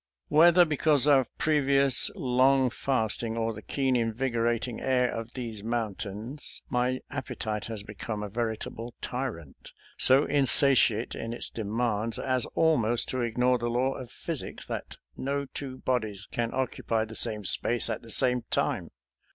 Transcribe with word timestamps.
Whether 0.29 0.65
because 0.65 1.05
of 1.05 1.27
previous 1.37 2.09
long 2.15 2.71
fasting 2.71 3.37
or 3.37 3.53
the 3.53 3.61
keen, 3.61 3.95
invigorating 3.95 4.81
air 4.81 5.11
of 5.11 5.33
these 5.35 5.63
mountains, 5.63 6.63
my 6.71 7.01
appetite 7.11 7.65
has 7.65 7.83
become 7.83 8.23
a 8.23 8.27
veritable 8.29 8.95
tyrant, 8.99 9.71
so 9.99 10.25
insatiate 10.25 11.13
in 11.13 11.33
its' 11.33 11.51
demands 11.51 12.17
as 12.17 12.47
almosit 12.57 13.09
to 13.09 13.21
ignore 13.21 13.59
the 13.59 13.69
law 13.69 13.93
of 13.93 14.09
physics 14.09 14.65
that 14.65 14.97
no 15.15 15.45
two 15.45 15.77
bodies 15.77 16.27
can 16.31 16.49
occupy 16.51 17.05
the 17.05 17.13
same 17.15 17.45
space 17.45 17.87
at 17.87 18.01
the 18.01 18.09
same 18.09 18.41
time. 18.49 18.87